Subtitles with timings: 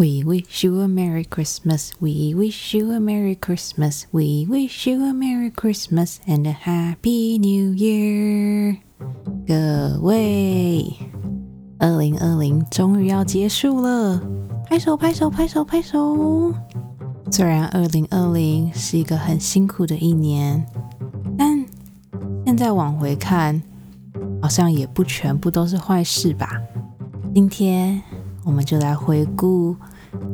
[0.00, 1.92] We wish you a Merry Christmas.
[2.00, 4.06] We wish you a Merry Christmas.
[4.10, 8.78] We wish you a Merry Christmas and a Happy New Year.
[9.46, 10.90] 各位，
[11.78, 14.22] 二零二零终于要结束了，
[14.66, 16.54] 拍手拍手拍手拍手！
[17.30, 20.64] 虽然二零二零是一个很辛苦的一年，
[21.36, 21.62] 但
[22.46, 23.62] 现在往回看，
[24.40, 26.48] 好像也不全部都是坏事吧。
[27.34, 28.00] 今天
[28.46, 29.76] 我们就来回顾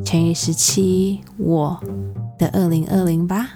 [0.05, 1.79] 乘以十七我
[2.37, 3.49] 的二零二零吧。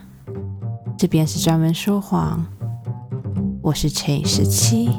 [0.97, 2.45] 这边是专门说谎，
[3.61, 4.89] 我是乘以十七。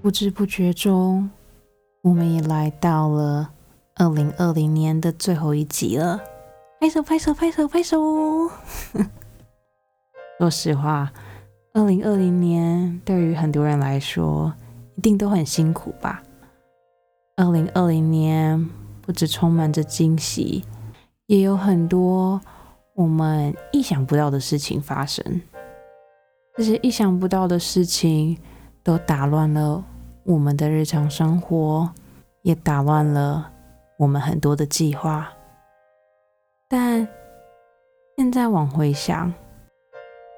[0.00, 1.30] 不知不觉中，
[2.02, 3.50] 我们也来到了
[3.96, 6.20] 二零二零年的最后一集了。
[6.80, 7.98] 拍手拍手拍手拍手！
[10.38, 11.10] 说实话，
[11.72, 14.52] 二零二零年对于很多人来说，
[14.96, 16.22] 一定都很辛苦吧。
[17.36, 18.70] 二零二零年
[19.02, 20.64] 不止充满着惊喜，
[21.26, 22.40] 也有很多
[22.94, 25.42] 我们意想不到的事情发生。
[26.56, 28.38] 这些意想不到的事情，
[28.84, 29.84] 都打乱了
[30.22, 31.90] 我们的日常生活，
[32.42, 33.50] 也打乱了
[33.98, 35.28] 我们很多的计划。
[36.68, 37.06] 但
[38.16, 39.34] 现在往回想，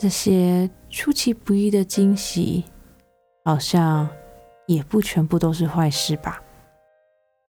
[0.00, 2.64] 这些出其不意的惊喜，
[3.44, 4.08] 好像
[4.66, 6.40] 也不全部都是坏事吧。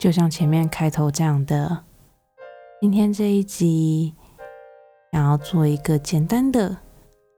[0.03, 1.85] 就像前面开头这样的，
[2.81, 4.13] 今天这一集
[5.13, 6.77] 想要做一个简单的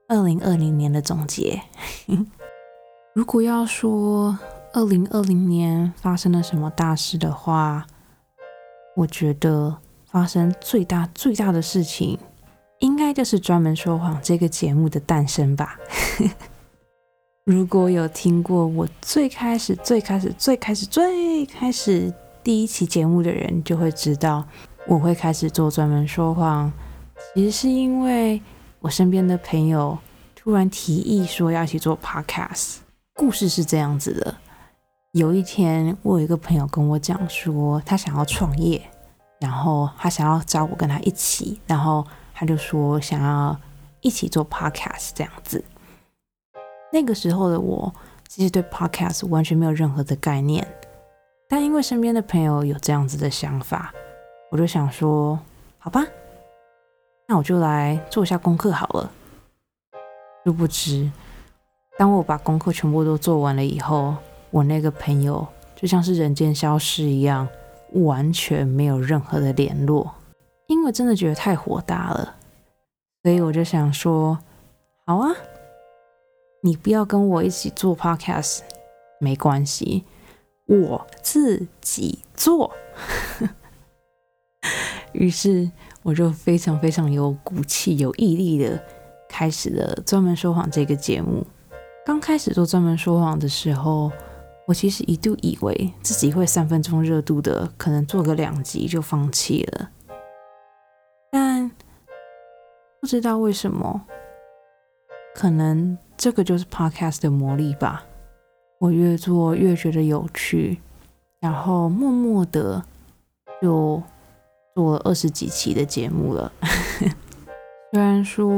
[0.08, 1.60] 二零二零年的总结。
[3.14, 4.38] 如果要说
[4.72, 7.86] 二零二零年发生了什么大事的话，
[8.96, 12.18] 我觉得发生最大最大的事情，
[12.78, 15.78] 应该就是专门说谎这个节目的诞生吧。
[17.44, 22.10] 如果有听过我最开始、最开始、最开始、最开始
[22.44, 24.44] 第一期节目的人，就会知道
[24.86, 26.70] 我会开始做专门说谎，
[27.34, 28.40] 其实是因为
[28.80, 29.96] 我身边的朋友
[30.36, 32.76] 突然提议说要一起做 podcast。
[33.14, 34.34] 故事是这样子的：
[35.12, 38.82] 有一天，我有一个朋友跟我讲说，他想要创业，
[39.40, 43.58] 然后他想要找我跟他一起，然后他就说想要
[44.02, 45.64] 一起做 podcast 这样子。
[46.92, 47.90] 那个时候的我，
[48.28, 50.66] 其实对 podcast 完全没有任何的概念，
[51.48, 53.92] 但因为身边的朋友有这样子的想法，
[54.50, 55.38] 我就想说，
[55.78, 56.04] 好吧，
[57.28, 59.10] 那我就来做一下功课好了。
[60.44, 61.10] 殊不知，
[61.98, 64.14] 当我把功课全部都做完了以后，
[64.50, 65.46] 我那个朋友
[65.76, 67.48] 就像是人间消失一样，
[67.92, 70.14] 完全没有任何的联络。
[70.66, 72.34] 因为真的觉得太火大了，
[73.22, 74.38] 所以我就想说，
[75.06, 75.34] 好啊。
[76.62, 78.60] 你不要跟我一起做 podcast，
[79.20, 80.02] 没关系，
[80.66, 82.74] 我自己做。
[85.12, 85.70] 于是
[86.02, 88.82] 我就非常非常有骨气、有毅力的
[89.28, 91.46] 开始了专门说谎这个节目。
[92.04, 94.10] 刚开始做专门说谎的时候，
[94.66, 99.90] 我其实一度以为自己会三分钟热度的，可能做个两集就放弃了。
[101.30, 101.70] 但
[103.00, 104.06] 不知道为什么，
[105.34, 105.96] 可能。
[106.16, 108.06] 这个就是 podcast 的魔力吧。
[108.78, 110.78] 我越做越觉得有趣，
[111.40, 112.84] 然后默默的
[113.62, 114.02] 就
[114.74, 116.52] 做了二十几期的节目了。
[117.92, 118.48] 虽然说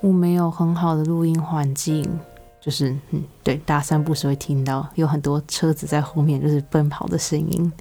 [0.00, 2.02] 我没有很好的录音环境，
[2.60, 7.72] 就是嗯，对，大散步时会听到有很多车子在后面，就是奔跑的声音。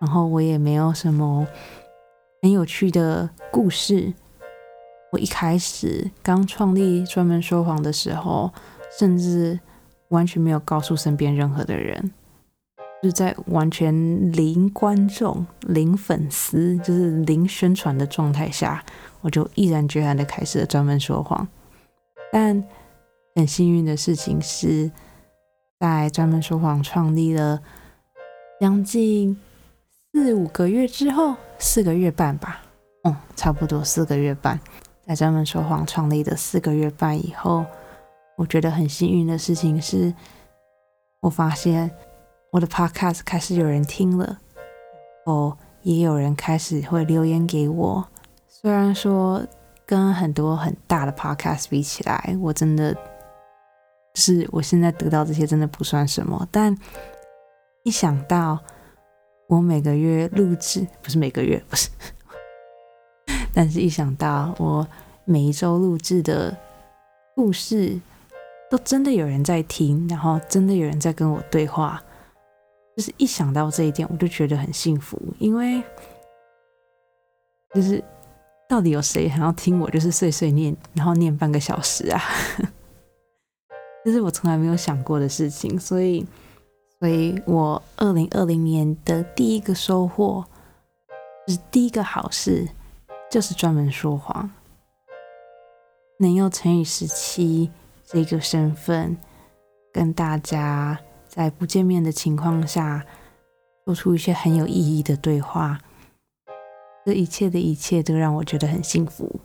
[0.00, 1.46] 然后我也没有什么
[2.40, 4.12] 很有趣的故事。
[5.10, 8.50] 我一开始刚创立专门说谎的时候，
[8.98, 9.58] 甚至
[10.10, 12.10] 完全没有告诉身边任何的人，
[13.02, 13.92] 就是在完全
[14.32, 18.84] 零观众、零粉丝，就是零宣传的状态下，
[19.20, 21.46] 我就毅然决然的开始了专门说谎。
[22.32, 22.62] 但
[23.34, 24.90] 很幸运的事情是，
[25.78, 27.60] 在专门说谎创立了
[28.60, 29.38] 将近
[30.12, 32.62] 四五个月之后，四个月半吧，
[33.04, 34.58] 嗯，差不多四个月半。
[35.06, 37.64] 在专门说谎创立的四个月半以后，
[38.38, 40.14] 我觉得很幸运的事情是，
[41.18, 41.90] 我发现
[42.52, 44.38] 我的 podcast 开始有人听了，
[45.26, 48.08] 哦，也有人开始会留言给我。
[48.46, 49.44] 虽然说
[49.84, 52.96] 跟很多很大的 podcast 比起来，我真的
[54.14, 56.72] 是我现在得到这些真的不算什么，但
[57.82, 58.60] 一想到
[59.48, 61.90] 我每个月录制，不是每个月，不是。
[63.52, 64.86] 但是，一想到我
[65.24, 66.56] 每一周录制的
[67.34, 68.00] 故事，
[68.70, 72.02] 都真的有人在听，然后真的有人在跟我对话，
[72.96, 75.82] 就是一想到这一点，我就觉得很幸福，因为
[77.74, 78.02] 就是
[78.68, 82.20] 到底有谁还要听我就是碎碎念，然后念半个小时啊？
[84.04, 86.26] 这是我从来没有想过的事情，所以，
[86.98, 90.44] 所以我二零二零年的第一个收获，
[91.46, 92.68] 就是第一个好事，
[93.30, 94.50] 就是专门说谎，
[96.20, 97.70] 能用成语十七
[98.10, 99.16] 这个身份，
[99.92, 103.04] 跟大家在不见面的情况下，
[103.84, 105.78] 做出一些很有意义的对话，
[107.04, 109.40] 这一切的一切都让我觉得很幸福，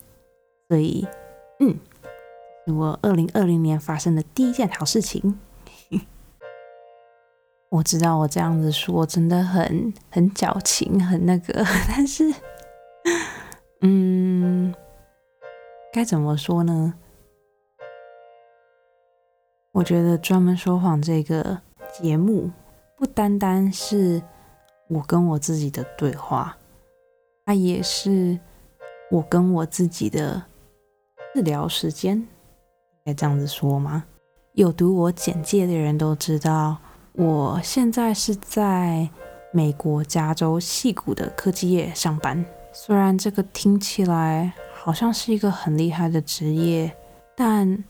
[0.70, 1.08] 所以，
[1.60, 1.78] 嗯。
[2.66, 5.38] 我二零二零年发生的第一件好事情，
[7.68, 12.34] 我知道我这样子说真的很很矫情，很那个，但是，
[13.82, 14.74] 嗯，
[15.92, 16.94] 该怎么说呢？
[19.74, 21.60] 我觉得专门说谎这个
[21.92, 22.52] 节目，
[22.96, 24.22] 不单单是
[24.88, 26.56] 我跟我自己的对话，
[27.44, 28.40] 它也是
[29.10, 30.44] 我跟我自己的
[31.34, 32.24] 治疗时间。
[33.04, 34.04] 该这样子说吗？
[34.54, 36.78] 有读我简介的人都知道，
[37.14, 39.10] 我现在是在
[39.52, 42.46] 美国加州戏谷的科技业上班。
[42.72, 46.96] 虽然这个听起来好像是一个很厉害的职业，
[47.36, 47.84] 但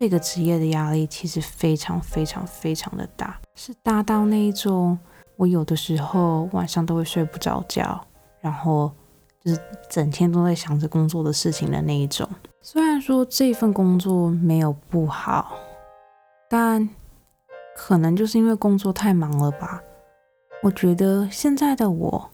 [0.00, 4.96] 这个职业的压力其实非常非常非常的大，是大到那一种，
[5.34, 8.00] 我有的时候晚上都会睡不着觉，
[8.40, 8.92] 然后
[9.42, 9.60] 就是
[9.90, 12.28] 整天都在想着工作的事情的那一种。
[12.62, 15.58] 虽然说这份工作没有不好，
[16.48, 16.88] 但
[17.74, 19.82] 可能就是因为工作太忙了吧。
[20.62, 22.30] 我觉得现在的我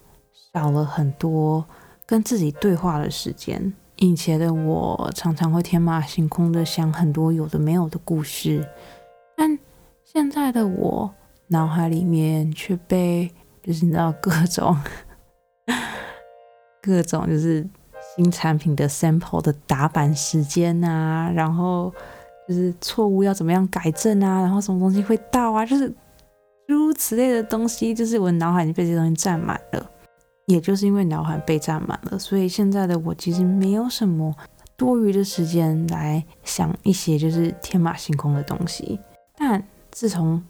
[0.53, 1.65] 少了很多
[2.05, 3.73] 跟自己对话的时间。
[4.11, 8.67] 以前的我常常会天马行空的想很多有的没有的故事，
[9.37, 9.59] 但
[10.05, 11.13] 现在的我
[11.49, 13.31] 脑海里面却被
[13.63, 14.77] 就是你知道各种
[16.83, 17.67] 各种就是。
[18.17, 21.93] 新产品的 sample 的打版时间啊，然后
[22.47, 25.89] 就是错误要怎么样改正啊，然后什么东西会到啊，就是
[26.69, 29.91] 诸如此类的东西，就是我脑海已经被这些东西占满了。
[30.47, 34.35] 也就是因为脑海被占满了，所以现在的我其实没有什么
[34.77, 38.99] 多余的时间来想一些就是天马行空的东西。
[39.37, 40.43] 但自从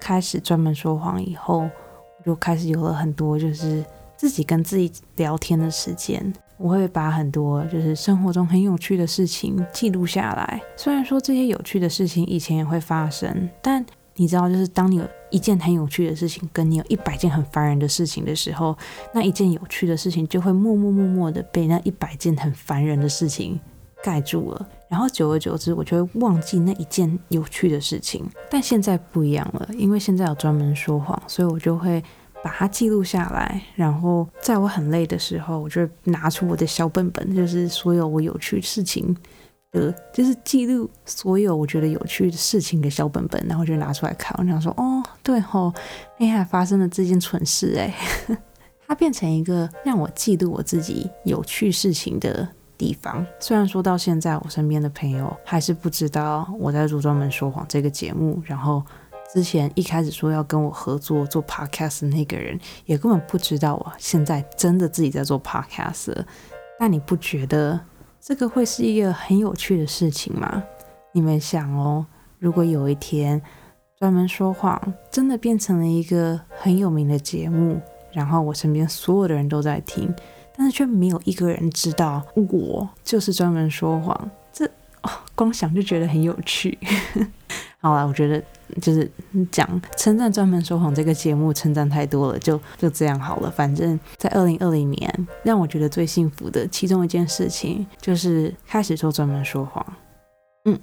[0.00, 3.84] 开始专门说谎以后，我就开始有了很多就是
[4.16, 6.32] 自己跟自己聊天的时间。
[6.58, 10.62] 我会把很多就是生活中很有趣的事情记录下来。
[10.76, 13.84] 虽然说这些有趣的事情以前也会发生，但
[14.22, 18.78] 你知道，就是当你有一件很有趣的事情，跟你有一百件很烦人的事情的时候，
[19.12, 23.58] 那一件有趣的事情就会默默默默的被那一百件很烦人的事情
[24.00, 24.68] 盖住了。
[24.88, 28.24] 然后久而久之，我就会忘记那一件有趣的事情。
[28.48, 32.00] 但现在不一样了，因为现在有专门说谎，所以我就会。
[32.44, 39.16] 把它记录下来，然后在我很累的时候，我就拿出我的小本本，就是所有我有趣事情
[39.72, 44.32] 的，就是记录所有我觉得有趣的事情的小本本，然后就拿出来看。
[44.38, 45.72] 我想说，哦，对吼，
[46.18, 47.92] 那天还发生了这件蠢事哎，
[48.86, 52.46] 它变成一个让我记录我自己有趣事情的
[52.78, 53.26] 地方。
[53.40, 58.82] 虽然说到现在，我身边的朋友还是不知道我在做专门说谎这个节目，然后。
[59.32, 66.14] 之前一开始说要跟我合作做 podcast 的那个人，也根本不知道我现在真的自己在做 podcast。
[66.78, 67.80] 但你不觉得
[68.24, 70.62] 这个会是一个很有趣的事情吗？
[71.10, 72.06] 你们想哦，
[72.38, 73.42] 如果有一天
[73.98, 77.80] 专门说谎真的变成了一个很有名的节目，
[78.12, 80.14] 然后我身边所有的人都在听，
[80.56, 84.64] 但是却没有一个人知道我就是专门说谎，这
[85.02, 86.78] 哦光想就觉得很有趣。
[87.82, 88.40] 好了，我觉得
[88.80, 89.10] 就是
[89.50, 93.50] 讲称赞专门说谎这个节目，称赞太多了，就就这样好了。
[93.50, 99.84] 反正，在二零二零年，让我觉得最幸福的其中一件事情，就是开始做专门说谎。
[100.64, 100.78] 嗯，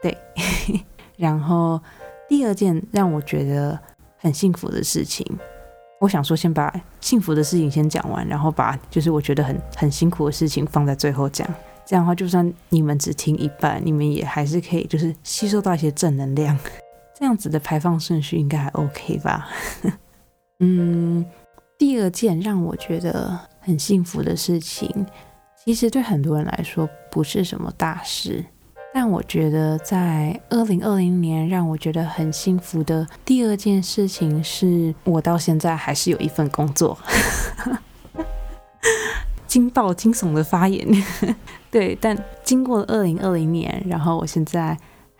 [0.00, 0.16] 对。
[1.16, 1.80] 然后
[2.28, 3.78] 第二件让我觉得
[4.18, 5.24] 很幸福的事情，
[6.00, 11.46] 我想说先把幸福的事情先讲完，然后把就是我觉得很很辛苦的事情放在最后讲。
[11.86, 16.58] 这样的话，就算你们只听一半，你们也还是可以，就是吸收到一些正能量。
[17.18, 19.48] 这样子的排放顺序应该还 OK 吧？
[20.60, 21.24] 嗯，
[21.78, 24.88] 第二件让我觉得很幸福的事情，
[25.64, 28.44] 其实对很多人来说不是什么大事，
[28.92, 36.98] 但我觉得在二零二零年让我觉得很幸福的第二件事情，是我到现在还是有一份工作。
[39.46, 40.84] 惊爆惊悚的发言，
[41.70, 44.76] 对，但经过了二零二零年，然后我现在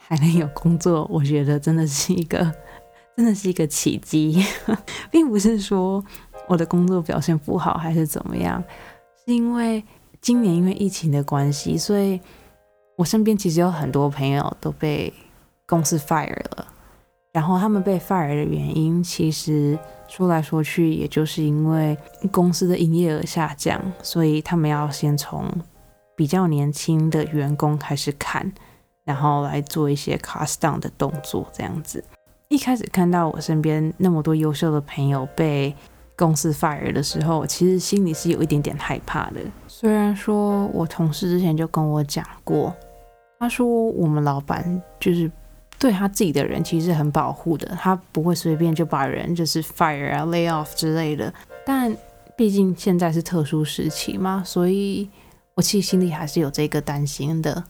[0.07, 2.39] 还能有工作，我觉得真的是一个
[3.17, 4.45] 真的是一个奇迹，
[5.11, 6.05] 并不是说
[6.47, 8.63] 我的工作表现不好还是怎么样，
[9.25, 9.83] 是因为
[10.21, 12.21] 今年因为疫情的关系，所以
[12.97, 15.13] 我身边其实有很多朋友都被
[15.67, 16.67] 公司 fire 了。
[17.33, 21.99] 然后他们被 fire 的原因，其实说来说去，也就是因为
[22.31, 25.45] 公司的营业额下降，所以他们要先从
[26.15, 28.53] 比较年轻的员工开始砍，
[29.05, 32.03] 然后来做一些 cast down 的动作，这样子。
[32.49, 35.75] 一开始看到我身边那么多优秀的朋友被
[36.17, 39.41] 公司 fire 的时候，其实心里是有一点点害怕的。
[39.69, 42.75] 虽然说我同事之前就跟我讲过，
[43.39, 45.31] 他说我们老板就是。
[45.77, 51.35] 对他自己的人其实很保护的，他不会随便就把人就是 fire 啊 lay off 之类的。
[51.67, 51.95] 但
[52.37, 55.07] 毕竟现在是特殊时期嘛，所以
[55.55, 57.63] 我其实心里还是有这个担心的。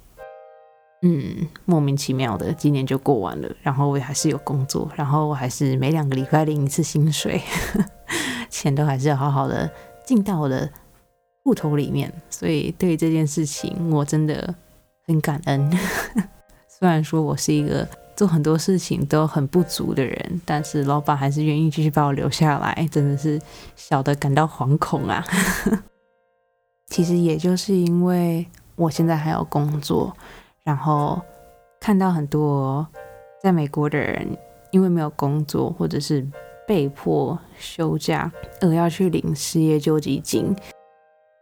[1.06, 7.42] 嗯，莫名其妙的，今年就过完了，然后我还是有工作，然后我还是每两个礼拜领一次薪水，
[8.48, 9.70] 钱都还是要好好的
[10.06, 10.66] 进到我的
[11.42, 12.10] 户头里面。
[12.30, 14.54] 所以对于这件事情，我真的
[15.06, 15.70] 很感恩。
[16.66, 23.38] 虽然说我是一个做很多事情都很不足的人，但是老板还是愿意继续把我留下来，真的是
[23.76, 25.22] 小的感到惶恐啊。
[26.88, 28.46] 其实也就是因为
[28.76, 30.16] 我现在还有工作，
[30.64, 31.20] 然后
[31.78, 32.86] 看到很多
[33.42, 34.26] 在美国的人
[34.70, 36.26] 因为没有工作或者是
[36.66, 40.56] 被迫休假而要去领失业救济金。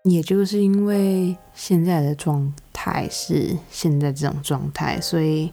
[0.02, 5.52] 也就是因为现在的状态是现在这种状态，所以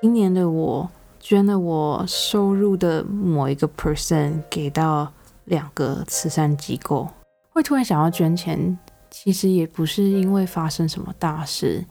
[0.00, 5.12] 今年的我捐了我收入的某一个 percent 给到
[5.44, 7.06] 两个慈善机构。
[7.50, 8.78] 会突然想要捐钱，
[9.10, 11.84] 其实也不是因为发生什么大事，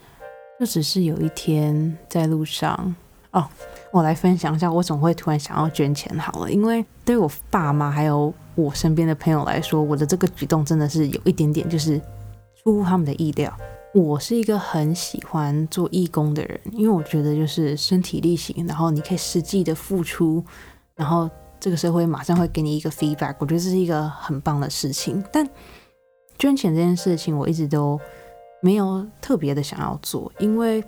[0.63, 2.96] 就只是有一天在路上
[3.32, 3.46] 哦。
[3.91, 12.00] 我来分享一下，我总会突然想要捐钱好了，因为对我爸妈还有我身边的朋友来说，我的这个举动真的是有一点点就是
[12.63, 13.53] 出乎他们的意料。
[13.93, 20.41] 我是一个很喜欢做义工的人，因为我觉得就是身体力行，然后你可以实际的付出，
[20.96, 21.29] 然后
[21.60, 25.22] 这个社会马上会给你一个 feedback，我觉得这是一个很棒的事情。
[25.29, 25.46] 但
[26.39, 28.00] 捐钱这件事情，我一直都
[28.63, 30.84] 没有特别的想要做，因为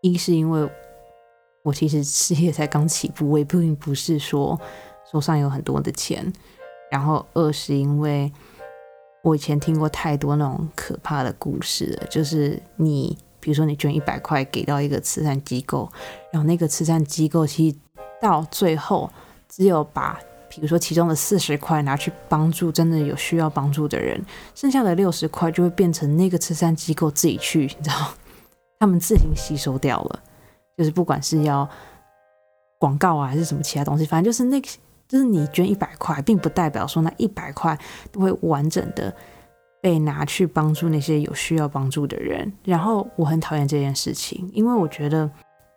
[0.00, 0.66] 一是因为。
[1.62, 4.56] 我其实事业才刚起步，我也并不是说
[5.10, 6.32] 手上有很多的钱。
[6.92, 8.32] 然后二是因为
[9.24, 15.90] 我以前听过太多那种可怕的故事了，就是你比如说你捐一百块给到一个慈善机构，
[16.32, 17.76] 然后那个慈善机构其实
[18.20, 19.10] 到最后
[19.48, 20.20] 只有把
[20.56, 24.20] 比如说其中的四十块拿去帮助真的有需要帮助的人，
[24.54, 28.12] 剩下的六十块就会变成那个慈善机构自己去，你知道，
[28.78, 30.20] 他们自行吸收掉了。
[30.76, 31.66] 就是不管是要
[32.78, 34.68] 广告啊，还是什么其他东西，反正就是那个，
[35.08, 37.78] 就是你捐一百块，并不代表说那一百块
[38.12, 39.14] 都会完整的
[39.80, 42.52] 被拿去帮助那些有需要帮助的人。
[42.64, 45.30] 然后我很讨厌这件事情，因为我觉得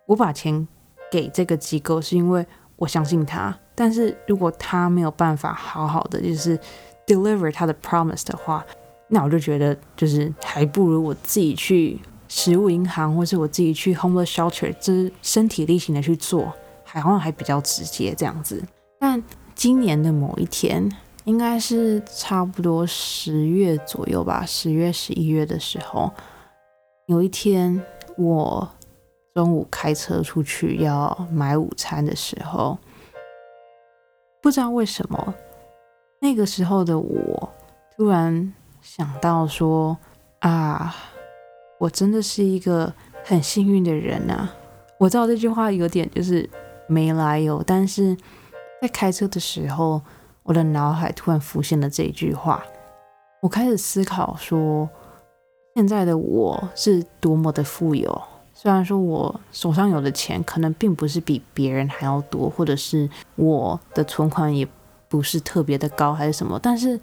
[0.06, 0.68] 我把钱
[1.10, 2.46] 给这个机构是因为
[2.76, 6.58] 我相信他，但是如果他没有办法好好的就是
[7.06, 8.62] deliver 他的 promise 的话，
[9.08, 11.98] 那我就觉得就是还不如我自己去。
[12.32, 16.52] 食物银行，或是我自己去 homeless shelter，就是身体力行的去做，
[16.84, 18.62] 还好像还比较直接这样子。
[19.00, 19.20] 但
[19.56, 20.88] 今年的某一天，
[21.24, 26.08] 应该是差不多十月左右吧，十月、十一月的时候，
[27.06, 27.82] 有一天
[28.16, 28.70] 我
[29.34, 32.78] 中午开车出去要买午餐的时候，
[34.40, 35.34] 不知道为什么，
[36.20, 37.52] 那个时候的我
[37.96, 39.96] 突然想到说
[40.40, 40.94] 啊。
[41.80, 42.92] 我真的是一个
[43.24, 44.46] 很幸运的人呐！
[44.98, 46.46] 我知道这句话有点就是
[46.86, 48.14] 没来由，但是
[48.82, 50.02] 在开车的时候，
[50.42, 52.62] 我的脑海突然浮现了这句话。
[53.40, 54.86] 我开始思考说，
[55.74, 58.22] 现在的我是多么的富有。
[58.60, 64.68] 虽然说我手上有的钱可能并不是比别人还要多，或者是我的存款也
[65.08, 67.00] 不是特别的高，还是什么，但是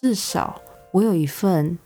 [0.00, 0.60] 至少
[0.92, 1.78] 我有一份。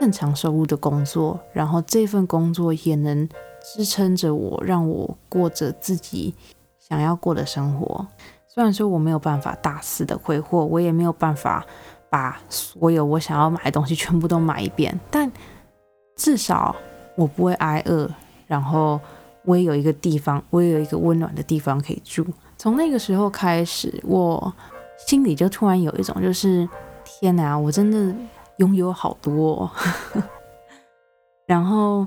[0.00, 3.28] 正常收入的工作，然后这份工作也能
[3.62, 6.34] 支撑着我，让我过着自己
[6.80, 8.04] 想要过的生活。
[8.52, 11.64] 虽然说我没有办法大肆的挥霍，我也没有办法
[12.10, 15.30] 把所有我想要买的东西全部都买一遍，但
[16.16, 16.74] 至少
[17.14, 18.10] 我不会挨饿，
[18.46, 19.00] 然后
[19.44, 22.26] 我也有一个地方，我也有一个温暖的地方可以住。
[22.56, 24.52] 从那个时候开始，我
[25.06, 26.68] 心里就突然有一种，就是
[27.04, 28.14] 天哪，我真的。
[28.58, 29.68] 拥有好多，
[31.44, 32.06] 然后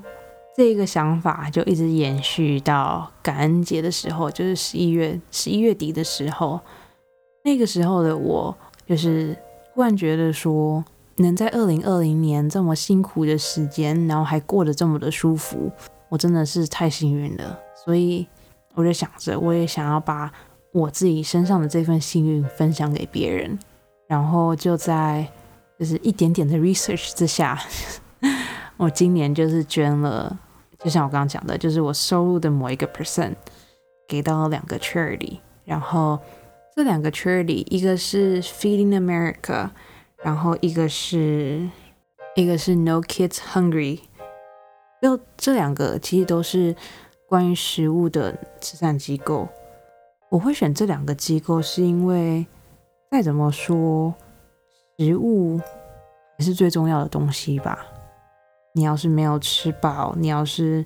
[0.56, 6.58] 这个想法就一直延续到感恩节的时候，就是十一月十一月底的时候。
[7.44, 9.38] 那个时候的我，就是
[9.74, 10.82] 忽然觉得说，
[11.18, 15.70] 能在二零二零年这么辛苦的时间，然后还过得这么的舒服，
[16.10, 17.60] 我真的是太幸运了。
[17.86, 18.28] 所以
[18.74, 20.32] 我就想着，我也想要把
[20.72, 23.58] 我自己身上的这份幸运分享给别人。
[24.08, 25.28] 然后就在
[25.80, 27.60] 就是一点点的 research 之下，
[28.78, 30.40] 我今年就是捐了，
[30.80, 33.36] 就像我刚刚讲的，就是我收入的某一个 percent
[34.08, 36.20] 给到了两个 charity，然后。
[36.76, 39.68] 这两个 charity，一个是 Feeding America，
[40.24, 41.68] 然后一个是
[42.36, 44.02] 一个是 No Kids Hungry。
[45.02, 46.76] 就这两个其实都是
[47.28, 49.48] 关于食物的慈善机构。
[50.30, 52.46] 我会选这两个机构，是因为
[53.12, 54.14] 再怎么说，
[54.98, 55.60] 食物
[56.38, 57.86] 还是最重要的东西吧。
[58.74, 60.86] 你要是没有吃饱，你要是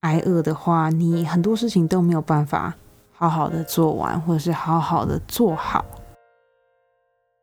[0.00, 2.74] 挨饿的话，你很多事情都没有办法。
[3.12, 5.84] 好好的做完，或者是好好的做好。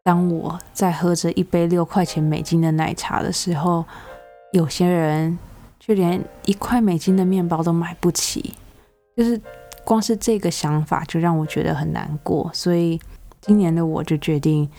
[0.03, 3.85] 当我在喝着一杯六块钱美金的奶茶的时候，
[4.53, 5.37] 有些人
[5.87, 8.53] 却连一块美金的面包都买不起。
[9.15, 9.41] 就是
[9.83, 12.51] 光是这个想法就让我觉得很难过。
[12.53, 12.99] 所以
[13.41, 14.69] 今年的我就决定，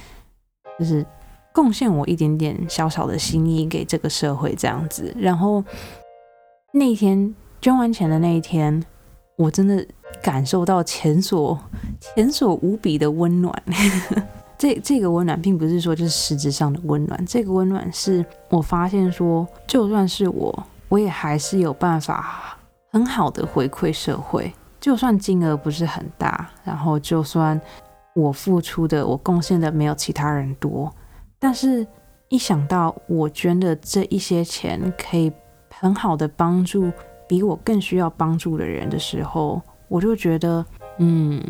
[0.78, 1.04] 就是
[1.52, 5.12] 贡献我一点点小小的心意给这个社会这样子。
[5.18, 5.64] 然后
[6.72, 8.84] 那一天捐完钱的那一天，
[9.36, 9.84] 我真的。
[10.22, 11.56] 感受到前所
[12.00, 13.62] 前所无比的温暖，
[14.56, 22.56] 这这个温暖并不是说就是实质上的温暖，这个温暖是我发现说，就算是我，我也还是有办法
[22.90, 27.60] 很好的回馈社会，就算金额不是很大，然后就算
[28.14, 30.92] 我付出的、我贡献的没有其他人多，
[31.38, 31.86] 但是
[32.28, 35.32] 一想到我捐的这一些钱可以
[35.74, 36.90] 很好的帮助
[37.28, 39.60] 比我更需要帮助的人的时候。
[39.90, 40.62] 我就觉得，
[40.98, 41.42] 嗯，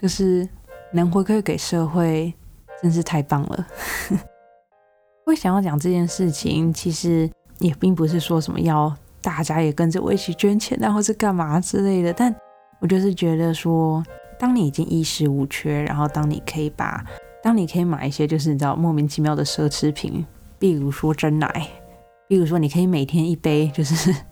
[0.00, 0.48] 就是
[0.92, 2.32] 能回馈给社会，
[2.80, 3.66] 真是太棒了。
[5.26, 12.12] 会想要讲这件事情，其实也并不是说什么要大家也跟着我一起捐钱，然后是干嘛之类的。
[12.12, 12.34] 但
[12.80, 14.04] 我就是觉得说，
[14.38, 17.04] 当你已经衣食无缺，然后当你可以把，
[17.42, 20.24] 当你可以买一些就是你知道莫名其妙的奢侈品，
[20.58, 21.68] 比如说真奶，
[22.28, 24.14] 比如说你可以每天一杯，就是。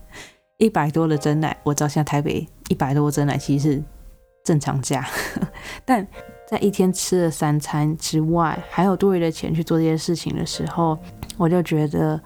[0.59, 3.83] 一百多的真奶，我知道现在台北一百多真奶其实是
[4.44, 5.05] 正常价，
[5.85, 6.07] 但
[6.46, 10.96] 在一天吃了三餐之外，还有多余的钱去做这些事情的时候，
[11.37, 12.18] 我就觉得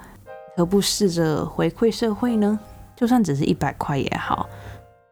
[0.59, 2.59] 何不试着回馈社会呢？
[2.97, 4.49] 就算只是一百块也好，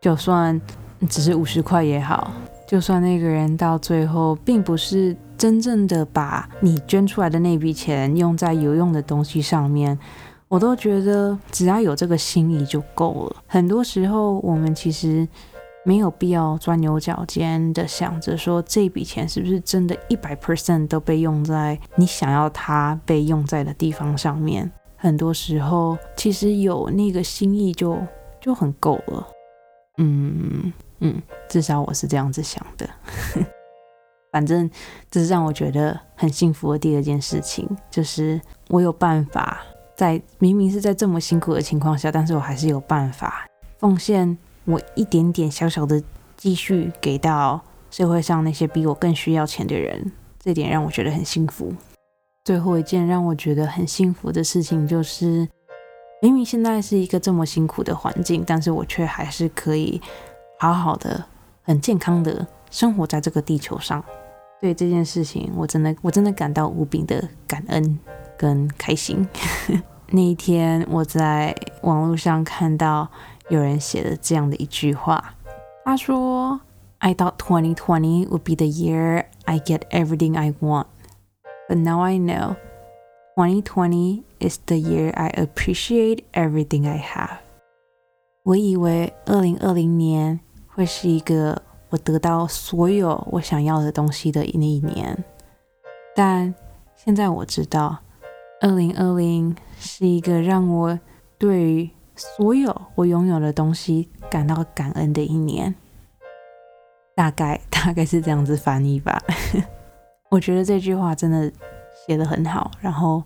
[0.00, 0.60] 就算
[1.08, 2.32] 只是五十块也好，
[2.66, 9.96] 就算那个人到最后并不是真正的把你捐出来的那笔钱用在有用的东西上面。
[10.48, 13.36] 我都觉得只要有这个心意就够了。
[13.46, 15.28] 很多时候，我们其实
[15.84, 24.68] 没有必要钻牛角尖的想着说这笔钱是不是真的一百 percent 都被用在你想要它被用在的地方上面。
[25.06, 27.96] 很多时候，其实有那个心意就
[28.40, 29.28] 就很够了。
[29.98, 32.88] 嗯嗯，至少我是这样子想的。
[34.32, 34.68] 反正
[35.08, 39.62] 这是让我觉得很幸福的第二件事情，就是我有办法。
[39.94, 43.46] 在明明是在这么辛苦的情况下，但是我还是有办法
[43.78, 46.02] 奉献我一点点小小的
[46.36, 51.72] 积蓄给到社会上那些比我更需要钱的人，这点让我觉得很幸福。
[52.46, 55.48] 最后一件让我觉得很幸福的事情就是，
[56.22, 60.00] 明明现在是一个这么辛苦的环境，但是我却还是可以
[60.60, 61.24] 好好的、
[61.64, 64.02] 很健康的生活在这个地球上。
[64.60, 67.98] 对这件事情，我真的我真的感到无比的感恩。
[68.38, 69.26] 跟开心。
[70.12, 73.08] 那一天，我在网络上看到
[73.48, 75.32] 有人写的这样的一句话，
[75.86, 76.60] 他说
[76.98, 80.84] ：“I thought 2020 would be the year I get everything I want,
[81.68, 82.56] but now I know
[83.36, 87.38] 2020 is the year I appreciate everything I have。”
[88.44, 95.24] 我以为二零二零年会是一个我得到所有我想要的东西的那一年，
[96.14, 96.54] 但
[96.94, 97.98] 现在我知道。
[98.58, 100.98] 二零二零是一个让我
[101.36, 105.74] 对所有我拥有的东西感到感恩的一年，
[107.14, 109.22] 大概大概是这样子翻译吧。
[110.30, 111.50] 我觉得这句话真的
[112.06, 113.22] 写的很好，然后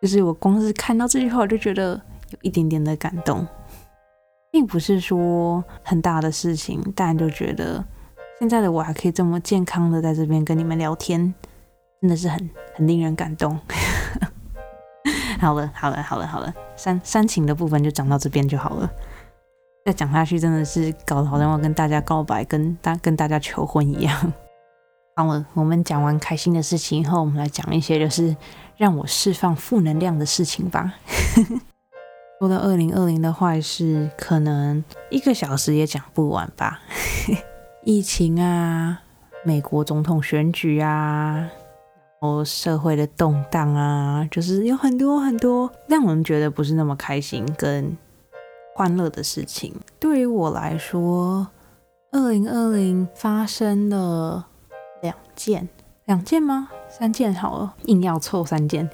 [0.00, 3.46] 就是我光是看到这句话，我就觉得有一点点的感动，
[4.50, 7.84] 并不是说很大的事情，但就觉得
[8.38, 11.34] 现在的我还可以这么健康的在这边跟你们聊天，
[12.00, 13.58] 真的是很很令人感动。
[15.40, 18.88] 好了，好了，好了，好了，煽煽情的部分就讲到这边就好了。
[19.84, 24.32] 再讲下去真的是搞得好像要跟大家告白，跟大跟大家求婚一样。
[25.14, 28.34] 好了，我们讲完开心的事情以后，我们来讲一些就是
[28.78, 30.94] 让我释放负能量的事情吧。
[32.40, 36.80] 说到二零二零的坏事，可能一个小时也讲不完吧。
[37.84, 39.02] 疫情啊，
[39.44, 41.50] 美国总统选举啊，然
[42.20, 47.96] 后社会的动荡啊，就是有很多很多让人觉得不是那么开心跟
[48.74, 49.74] 欢乐的事情。
[50.00, 51.46] 对于我来说，
[52.12, 54.46] 二零二零发生了
[55.44, 55.68] 件，
[56.04, 56.68] 两件吗？
[56.88, 58.88] 三件好了，硬要凑三件。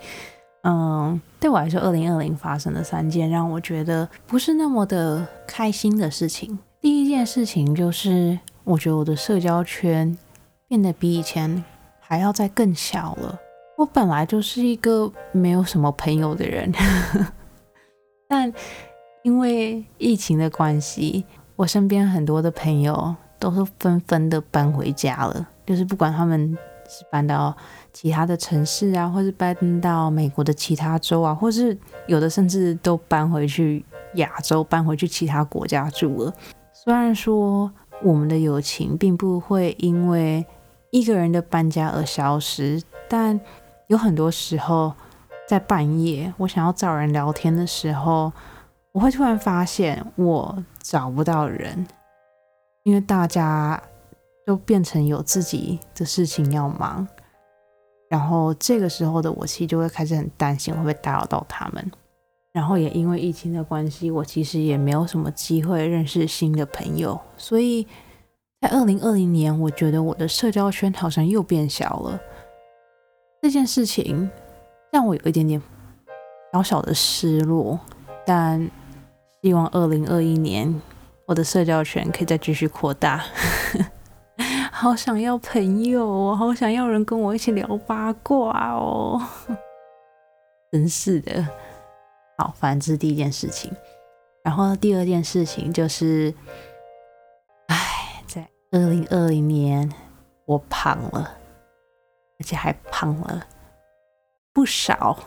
[0.62, 6.58] 嗯，对我来说，二零二零发生了三件让我觉得不是那么的开心的事情。
[6.80, 8.38] 第一件事情就是。
[8.68, 10.14] 我觉得我的社交圈
[10.68, 11.64] 变得比以前
[12.00, 13.40] 还要再更小了。
[13.78, 16.70] 我本来就是一个没有什么朋友的人，
[18.28, 18.52] 但
[19.22, 21.24] 因为疫情的关系，
[21.56, 25.48] 我身边很多的朋友都是纷纷的搬回家了。
[25.68, 26.56] 就是不管他们
[26.88, 27.56] 是搬到
[27.92, 31.76] 其他的城市啊，或是搬到美国的其他州啊，或是
[32.06, 36.34] 有的甚至都搬回去亚洲，搬回去其他国家住了。
[36.72, 37.70] 虽然说。
[38.00, 40.46] 我们的友情并不会因为
[40.92, 43.40] 一个人的搬家而消失，但
[43.88, 44.92] 有很多时候，
[45.48, 48.32] 在半夜我想要找人聊天的时候，
[48.92, 51.84] 我会突然发现我找不到人，
[52.84, 53.82] 因为大家
[54.48, 57.06] 都变成有自己的事情要忙，
[58.08, 61.92] 然后这个时候的我其实就会开始很担心会不会打扰到他们。
[62.50, 67.86] 然后也因为疫情的关系，我其实也没有什么机会认识新的朋友，所以
[68.62, 72.18] 在二零二零年，我觉得我的社交圈好像又变小了。
[73.42, 74.30] 这件事情
[74.90, 75.60] 让我有一点点
[76.54, 77.78] 小小的失落，
[78.24, 78.70] 但
[79.42, 80.80] 希望二零二一年
[81.26, 83.22] 我的社交圈可以再继续扩大。
[84.80, 89.20] 好想要朋友哦，好想要人跟我一起聊八卦哦，
[90.70, 91.44] 真是的。
[92.36, 93.72] 好，反正是第一件事情。
[94.44, 96.32] 然后第二件事情就是，
[97.66, 99.92] 哎，在二零二零年
[100.44, 101.28] 我胖了，
[102.38, 103.44] 而且还胖了
[104.52, 105.18] 不少。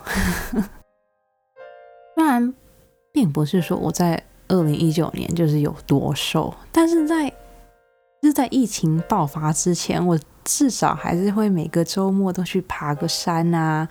[2.15, 2.53] 虽然
[3.11, 7.29] 并不是说我在二零一九年就是有多瘦，但是在
[8.21, 13.87] 就是在疫情爆发之前，我至少还是会每个周末都去爬个山啊。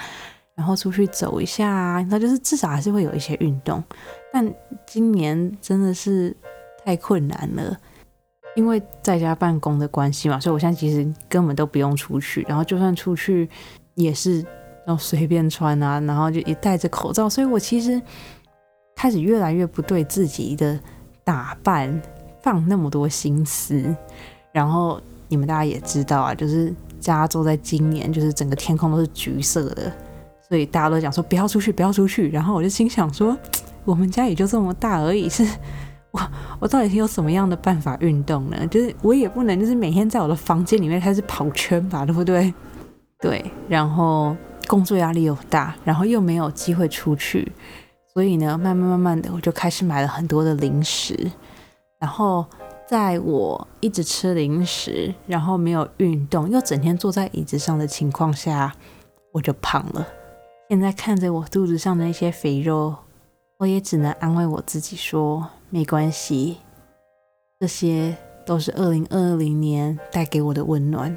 [0.56, 3.82] 然后出去走一下啊，那就是至少还是会有一些运动。
[4.30, 4.46] 但
[4.86, 6.36] 今年真的是
[6.84, 7.74] 太困难了，
[8.54, 12.44] 因为在家办公的关系嘛，所以我现在其实根本都不用出去。
[12.46, 13.48] 然后就算出去，
[13.94, 14.44] 也是
[14.86, 17.26] 要随便穿啊，然后就也戴着口罩。
[17.26, 17.98] 所以我其实
[18.94, 20.78] 开始越来越不对自己的
[21.24, 21.90] 打扮
[22.42, 23.94] 放那么多心思。
[24.52, 29.92] 然后你们大家也知道啊，就是加州在今年就是整个天空都是橘色的。
[30.48, 32.28] 所以大家都讲说不要出去，不要出去。
[32.30, 33.36] 然后我就心想说，
[33.84, 35.46] 我们家也就这么大而已，是
[36.10, 36.20] 我
[36.58, 38.66] 我到底是有什么样的办法运动呢？
[38.66, 42.52] 就是我也不能就是每天在我的房间里面开始跑圈吧，对不对？
[43.20, 43.44] 对。
[43.68, 47.52] 然后工作压力又大，然后又没有机会出去，
[48.12, 51.30] 所以呢，慢慢慢慢的我就开始买了很多的零食。
[52.00, 52.44] 然后
[52.88, 58.74] 在我一直吃零食，然后没有运动，又整天坐在椅子上的情况下，
[59.32, 60.08] 我就胖了。
[60.68, 62.94] 现在看着我肚子上的那些肥肉，
[63.58, 66.56] 我也只能安慰我自己说：没关系，
[67.58, 71.16] 这些都是二零二零年带给我的温暖。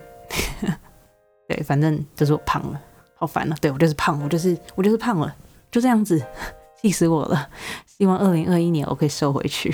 [1.48, 2.82] 对，反正就是我胖了，
[3.16, 3.56] 好烦啊！
[3.62, 5.34] 对我就是胖，我就是我就是胖了，
[5.72, 6.22] 就这样子，
[6.82, 7.50] 气死我了。
[7.86, 9.74] 希望二零二一年我可以瘦回去。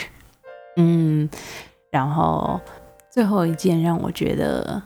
[0.80, 1.30] 嗯，
[1.92, 2.60] 然后
[3.12, 4.82] 最后一件让我觉得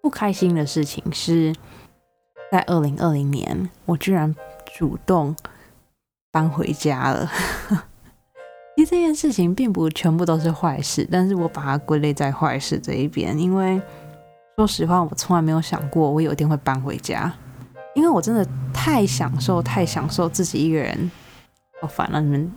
[0.00, 1.52] 不开心的事情是。
[2.50, 4.36] 在二零二零年，我居然
[4.76, 5.34] 主动
[6.30, 7.26] 搬回家了。
[8.76, 13.80] 其实这件事情并不全部都是坏事，但是我把它归类在坏事这一边，因为
[14.58, 17.32] 说实话，我从来没有想过我有一天会搬回家，
[17.94, 21.10] 因为我真的太享受、太享受自己一个人。
[21.80, 22.52] 好烦了，你们。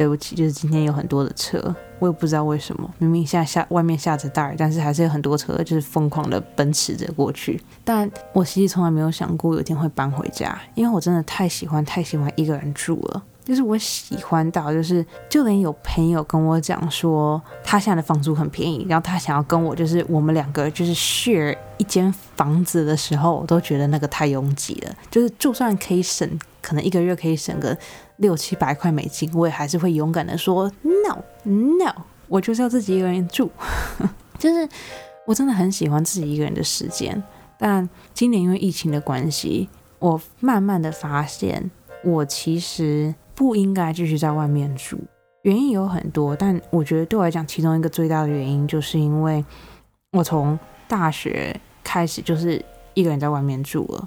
[0.00, 1.62] 对不起，就是今天有很多的车，
[1.98, 7.60] 我也不知道为什么，明明现在下外面下着大雨，但是还是有很多车，就是疯狂的奔驰着过去。
[7.84, 13.22] 但我其实从来没有想过有一天会搬回家，因为我真的太喜欢太喜欢一个人住了。
[13.44, 24.94] 就是我喜欢到，就是就连有朋友跟我讲说，他现在的房租很便宜，然后他想要跟我，就是我们两个就是 share 一间房子的时候，我都觉得那个太拥挤了。
[25.10, 26.26] 就是就算可以省，
[26.62, 27.76] 可能一个月可以省个
[28.20, 31.92] 六七百块美金，我也还是会勇敢的说 no no，
[32.28, 33.50] 我就是要自己一个人住。
[34.38, 34.66] 就是
[35.26, 37.22] 我真的很喜欢自己一个人的时间，
[37.58, 41.70] 但今年因为疫情的关系，我慢慢的发现，
[42.04, 43.14] 我其实。
[43.32, 44.98] 不应该继续在外面住，
[45.44, 49.42] 原因有很多，但我觉得对我来讲，其中一个最大的原因，就是因为
[50.12, 54.06] 我从大学开始就是一个人在外面住了，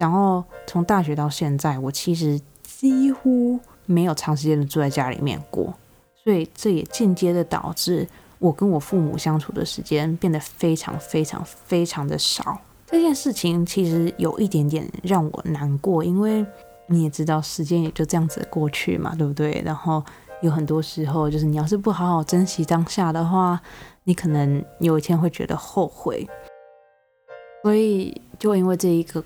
[0.00, 2.40] 然后从大学到现在，我其实
[2.78, 5.74] 几乎没有长时间的住在家里面过，
[6.14, 8.06] 所以这也间接的导致
[8.38, 12.58] 我跟我父母相处的时间变得非常非常非常的少。
[12.86, 16.44] 这件事情其实有一点点让我难过，因为。
[16.86, 19.62] 你也知道，时间也就这样子过去嘛，对不对？
[19.64, 20.04] 然后
[20.42, 23.58] 有很多时候，就是你要是不好好珍惜当下的话，
[24.02, 26.28] 你可能有一天会觉得后悔。
[27.62, 29.24] 所以，就因为这一个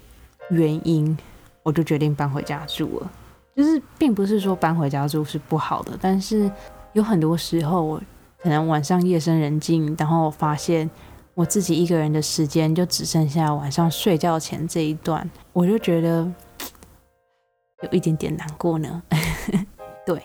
[0.51, 1.19] 原因，
[1.65, 3.11] 我就决定搬回家住了。
[3.59, 6.49] 就是并不是说搬回家住是不好的，但是
[6.93, 8.01] 有很多时候，我
[8.41, 10.89] 可能晚上夜深人静，然后发现
[11.35, 16.33] 我自己一个人的时间就只剩下晚上睡觉前这一段，我就觉得。
[17.83, 19.01] 有一点点难过呢，
[20.05, 20.21] 对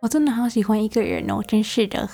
[0.00, 2.08] 我真的好喜欢一个人哦，真是的。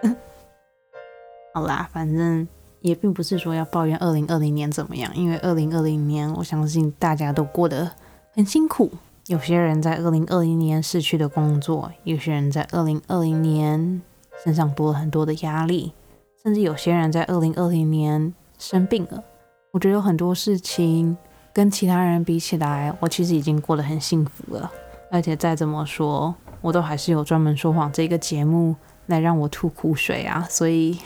[1.52, 2.48] 好啦，反正
[2.80, 7.92] 也并不是说要抱怨二零二零年怎么样，因为二零二零年我相信大家都过得
[8.34, 8.90] 很辛苦。
[9.26, 14.02] 有些人在二零二零年失去的工作，有些人在二零二零年
[14.44, 15.92] 身上多了很多的压力，
[16.42, 19.22] 甚至有些人在二零二零年生病了。
[19.70, 21.16] 我觉得有很多事情。
[21.54, 24.72] 跟其他人比起来，我其实已经过得很幸福了。
[25.10, 30.46] 而且再怎么说，我都还是有专门说谎这个节目来让我吐苦水啊。
[30.48, 30.98] 所以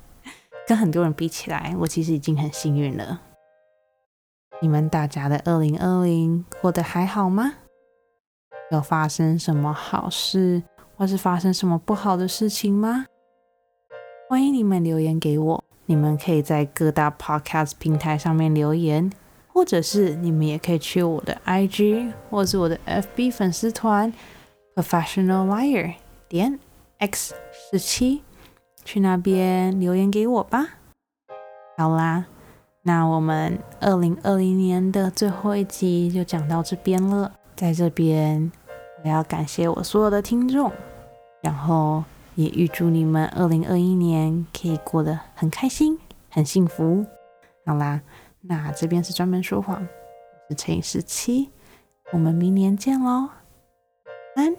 [0.68, 3.18] 跟很多人比起来，我其实已经很幸运了。
[4.60, 7.54] 你们大家的二零二零过得还好吗？
[8.70, 10.62] 有发生什么好事，
[10.96, 13.04] 或是发生什么不好的事情吗？
[14.28, 15.64] 欢迎你们留言给我。
[15.84, 19.10] 你们可以在各大 podcast 平台上面留言。
[19.48, 24.12] 或者是你们也可以去我的 IG 或是我的 FB 粉丝团
[24.74, 25.94] Professional Liar
[26.28, 26.60] 点
[26.98, 27.34] X
[27.70, 28.22] 十七，
[28.84, 30.74] 去那边留言给我吧。
[31.78, 32.26] 好啦，
[32.86, 37.32] 那我们二零二零年的最后一集就讲到这边了。
[37.56, 38.52] 在这边，
[39.02, 40.70] 我要感谢我所有的听众，
[41.42, 42.04] 然后
[42.36, 45.98] 也预祝你们二零二一年可以过得很开心、
[46.30, 47.04] 很幸福。
[47.66, 48.00] 好啦。
[48.48, 49.88] 那这边是专门说谎，我
[50.50, 51.50] 是乘以十七，
[52.12, 53.30] 我们明年见喽，
[54.36, 54.54] 安。